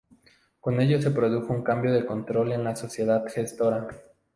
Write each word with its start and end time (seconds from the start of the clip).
Con 0.59 0.81
ello 0.81 0.99
se 0.99 1.11
produjo 1.11 1.53
un 1.53 1.61
cambio 1.61 1.93
de 1.93 2.07
control 2.07 2.53
en 2.53 2.63
la 2.63 2.75
sociedad 2.75 3.23
gestora. 3.27 3.87